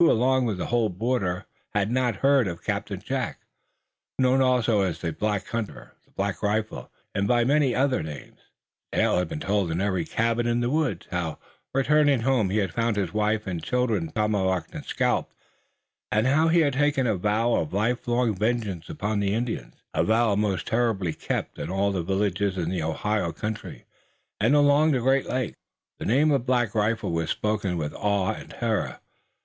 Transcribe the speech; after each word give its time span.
Who 0.00 0.10
along 0.10 0.56
the 0.56 0.66
whole 0.66 0.88
border 0.88 1.46
had 1.74 1.92
not 1.92 2.16
heard 2.26 2.48
of 2.48 2.64
Captain 2.64 2.98
Jack, 3.00 3.38
known 4.18 4.42
also 4.42 4.80
as 4.80 5.00
the 5.00 5.12
Black 5.12 5.46
Hunter, 5.46 5.94
the 6.04 6.10
Black 6.10 6.42
Rifle 6.42 6.90
and 7.14 7.28
by 7.28 7.44
many 7.44 7.72
other 7.72 8.02
names? 8.02 8.40
The 8.90 8.98
tale 8.98 9.18
had 9.18 9.28
been 9.28 9.38
told 9.38 9.70
in 9.70 9.80
every 9.80 10.04
cabin 10.04 10.48
in 10.48 10.58
the 10.58 10.70
woods 10.70 11.06
how 11.12 11.38
returning 11.72 12.22
home, 12.22 12.50
he 12.50 12.58
had 12.58 12.74
found 12.74 12.96
his 12.96 13.12
wife 13.14 13.46
and 13.46 13.62
children 13.62 14.10
tomahawked 14.10 14.74
and 14.74 14.84
scalped, 14.84 15.32
and 16.10 16.26
how 16.26 16.48
he 16.48 16.62
had 16.62 16.72
taken 16.74 17.06
a 17.06 17.14
vow 17.14 17.54
of 17.54 17.72
lifelong 17.72 18.34
vengeance 18.34 18.88
upon 18.88 19.20
the 19.20 19.32
Indians, 19.34 19.74
a 19.94 20.02
vow 20.02 20.34
most 20.34 20.66
terribly 20.66 21.12
kept. 21.12 21.60
In 21.60 21.70
all 21.70 21.92
the 21.92 22.02
villages 22.02 22.58
in 22.58 22.70
the 22.70 22.82
Ohio 22.82 23.30
country 23.30 23.84
and 24.40 24.56
along 24.56 24.90
the 24.90 24.98
Great 24.98 25.26
Lakes, 25.28 25.54
the 26.00 26.06
name 26.06 26.32
of 26.32 26.44
Black 26.44 26.74
Rifle 26.74 27.12
was 27.12 27.30
spoken 27.30 27.76
with 27.76 27.94
awe 27.94 28.32
and 28.32 28.50
terror. 28.50 28.98